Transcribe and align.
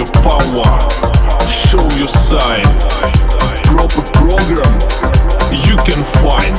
your 0.00 0.12
power, 0.24 0.80
show 1.50 1.82
your 1.98 2.06
sign. 2.06 2.64
Proper 3.68 4.00
program 4.16 4.72
you 5.68 5.76
can 5.84 6.00
find. 6.00 6.56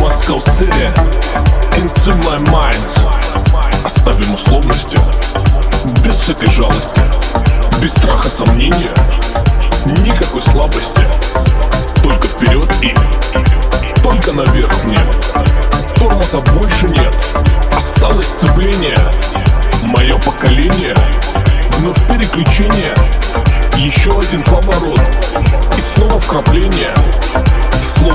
Moscow 0.00 0.38
City 0.38 0.86
into 1.76 2.16
my 2.24 2.38
mind. 2.50 2.88
Оставим 3.84 4.32
условности, 4.32 4.98
без 6.02 6.16
всякой 6.16 6.48
жалости, 6.48 7.02
без 7.82 7.92
страха 7.92 8.30
сомнения, 8.30 8.94
никакой 10.02 10.40
слабости. 10.40 11.04
Только 12.02 12.28
вперед 12.28 12.70
и 12.80 12.94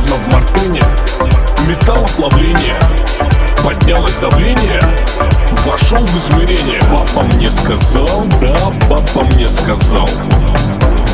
Словно 0.07 0.23
в 0.23 0.33
мартыне 0.33 0.81
Металлоплавление 1.67 2.75
Поднялось 3.63 4.17
давление. 4.17 4.81
Вошел 5.65 5.97
в 5.97 6.17
измерение. 6.17 6.79
Папа 6.91 7.25
мне 7.35 7.49
сказал, 7.49 8.23
да, 8.39 8.55
папа 8.87 9.25
мне 9.33 9.47
сказал. 9.49 10.07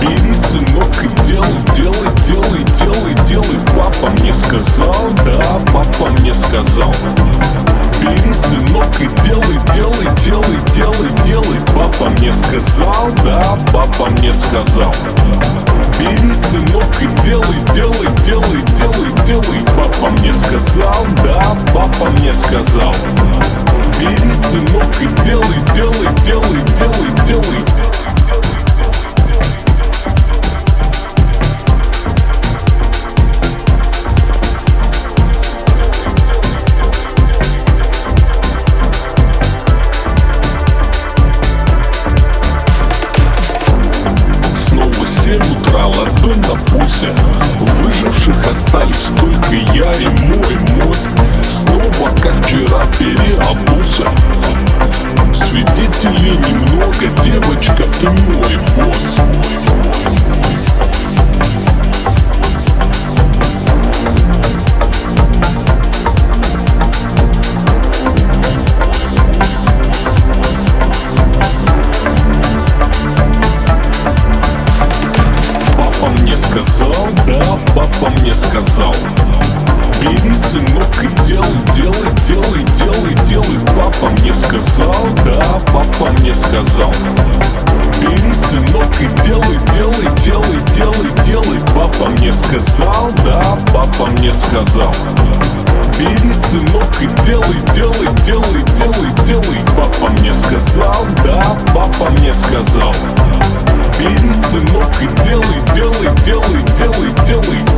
Бери, 0.02 0.34
сынок, 0.34 0.94
и 1.02 1.08
делай, 1.26 1.58
делай, 1.76 2.10
делай, 2.26 2.64
делай, 2.78 3.16
делай. 3.28 3.60
Папа 3.76 4.12
мне 4.20 4.34
сказал, 4.34 5.08
да, 5.26 5.58
папа 5.74 6.12
мне 6.20 6.34
сказал. 6.34 6.94
Бери, 8.02 8.34
сынок, 8.34 9.00
и 9.00 9.08
делай, 9.24 9.58
делай, 9.74 10.08
делай, 10.24 10.58
делай, 10.76 11.10
делай. 11.26 11.60
Папа 11.74 12.12
мне 12.20 12.34
сказал, 12.34 13.08
да, 13.24 13.56
папа 13.72 14.12
мне 14.20 14.34
сказал. 14.34 14.94
Бери, 15.98 16.34
сынок, 16.34 17.02
и 17.02 17.08
делай, 17.24 17.60
делай, 17.74 18.03
сказал, 20.60 21.06
да, 21.24 21.56
папа 21.74 22.12
мне 22.20 22.34
сказал. 22.34 22.94
Бери, 24.00 24.34
сынок, 24.34 25.02
и 25.02 25.08
делай, 25.24 25.58
делай, 25.74 26.08
делай, 26.24 26.60
делай, 26.78 27.10
делай 27.26 27.73
утра, 45.74 45.86
ладонь 45.88 46.42
на 46.42 46.56
пульсе. 46.56 47.10
Выживших 47.60 48.48
остались 48.50 49.10
только 49.20 49.54
я 49.74 49.92
и 49.94 50.08
мой 50.26 50.86
мозг. 50.86 51.12
Снова, 51.50 52.10
как 52.22 52.36
вчера, 52.46 52.86
переобулся. 52.98 54.06
Свидетелей 55.34 56.38
немного, 56.38 57.08
девочка 57.24 57.84
и 58.02 58.08
мой 58.08 58.58
босс 58.76 59.18
сказал, 76.84 77.08
да, 77.28 77.58
папа 77.76 78.10
мне 78.20 78.34
сказал. 78.34 78.94
Бери, 80.02 80.34
сынок, 80.34 80.88
и 81.02 81.08
делай, 81.24 81.58
делай, 81.76 82.10
делай, 82.28 82.64
делай, 82.78 83.16
делай. 83.26 83.60
Папа 83.76 84.12
мне 84.20 84.34
сказал, 84.34 85.08
да, 85.26 85.58
папа 85.72 86.12
мне 86.20 86.34
сказал. 86.34 86.94
Бери, 88.02 88.34
сынок, 88.34 88.88
и 89.00 89.08
делай, 89.24 89.58
делай, 89.74 90.08
делай, 90.24 90.60
делай, 90.76 91.10
делай. 91.26 91.60
Папа 91.74 92.10
мне 92.18 92.34
сказал, 92.34 93.10
да, 93.24 93.58
папа 93.74 94.12
мне 94.18 94.34
сказал. 94.34 94.94
Бери, 95.98 96.34
сынок, 96.34 97.02
и 97.02 97.08
делай, 97.26 97.60
делай, 97.74 98.08
делай, 98.26 98.62
делай, 98.78 99.10
делай. 99.26 99.60
Папа 99.78 100.12
мне 100.20 100.34
сказал, 100.34 101.06
да, 101.24 101.56
папа 101.74 102.12
мне 102.20 102.34
сказал 102.34 102.94
Бери, 104.04 104.34
сынок, 104.34 104.92
и 105.02 105.08
делай, 105.24 105.62
делай, 105.74 106.10
делай, 106.26 106.60
делай, 106.78 107.10
делай 107.26 107.74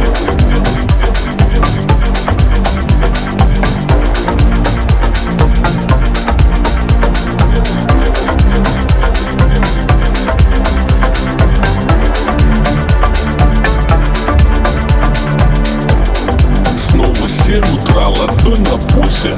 на 18.59 18.78
пульсе. 18.78 19.31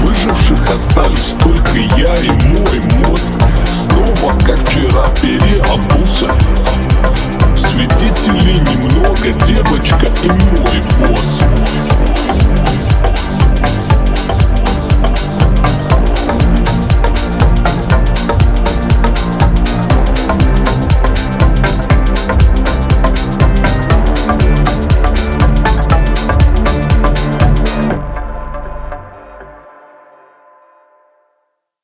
Выживших 0.00 0.70
остались 0.70 1.36
только 1.42 1.72
я 1.96 2.14
и 2.16 2.30
мой 2.48 2.80
мозг 3.06 3.34